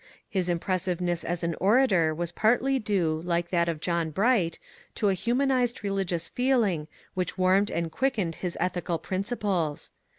His 0.27 0.49
impressiveness 0.49 1.23
as 1.23 1.43
an 1.43 1.53
orator 1.61 2.11
was 2.11 2.31
partly 2.31 2.79
due, 2.79 3.21
like 3.23 3.51
that 3.51 3.69
of 3.69 3.79
John 3.79 4.09
Bright, 4.09 4.57
to 4.95 5.09
a 5.09 5.13
hu 5.13 5.35
manized 5.35 5.83
religious 5.83 6.27
feeling 6.27 6.87
which 7.13 7.37
warmed 7.37 7.69
and 7.69 7.91
quickened 7.91 8.33
his 8.41 8.57
ethical 8.59 8.97
principles. 8.97 9.91